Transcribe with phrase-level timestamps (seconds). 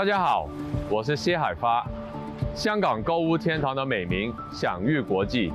[0.00, 0.48] 大家好，
[0.88, 1.86] 我是谢海发。
[2.54, 5.52] 香港购物天堂的美名享誉国际，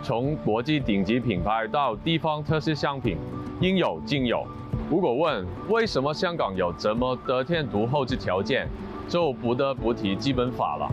[0.00, 3.16] 从国际顶级品牌到地方特色商品，
[3.60, 4.46] 应有尽有。
[4.88, 8.68] 如果问为什么香港有这么得天独厚之条件，
[9.08, 10.88] 就不得不提基本法了。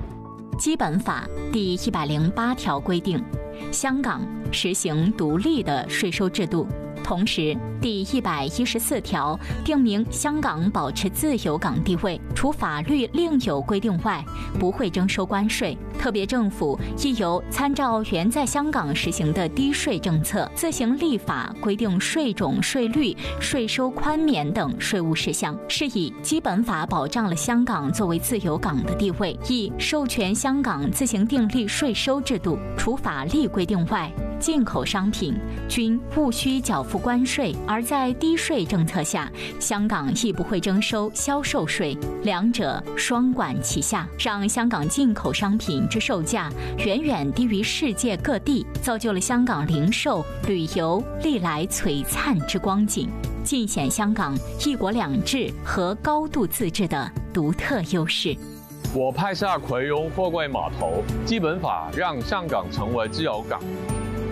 [0.57, 3.23] 基本法第一百零八条规定，
[3.71, 6.65] 香港实行独立的税收制度。
[7.07, 14.21] 同时，第一百一十四条定明，香港保持自由港地位，除法律另有规定外，
[14.59, 15.77] 不会征收关税。
[15.97, 34.11] 特别政府亦由参照原在香港实行的低税政策，自行立法规定税种、税率、税收宽免等税务事项，是以基本法保障了香港作为自由港的地位，亦授权香港自行订立税收制度，除法律规定外。
[34.39, 35.33] 进口商品
[35.67, 53.09] 均勿需缴付关税，而在低税政策下，香港亦不会征收销售税，两者双管齐下，让香港进口商品之售价远远低于世界各地，造就了香港零售旅游历来璀璨之光景，
[53.43, 58.35] 尽显香港一国两制和高度自治的独特优势。
[58.93, 63.59] 我派下葵涌货柜码头，基本法让香港成为自由港。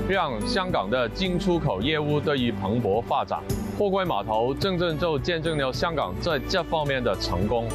[0.08, 3.40] 让香港的进出口业务得以蓬勃发展，
[3.78, 7.68] 货柜码头真正就见证了香港在这方面的成功。